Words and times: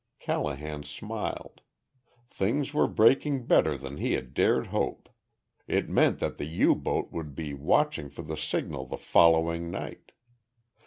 _"Callahan 0.19 0.81
smiled. 0.81 1.61
Things 2.31 2.73
were 2.73 2.87
breaking 2.87 3.45
better 3.45 3.77
than 3.77 3.97
he 3.97 4.13
had 4.13 4.33
dared 4.33 4.65
hope. 4.73 5.09
It 5.67 5.89
meant 5.89 6.17
that 6.17 6.39
the 6.39 6.47
U 6.47 6.73
boat 6.73 7.11
would 7.11 7.35
be 7.35 7.53
watching 7.53 8.09
for 8.09 8.23
the 8.23 8.35
signal 8.35 8.87
the 8.87 8.97
following 8.97 9.69
night. 9.69 10.11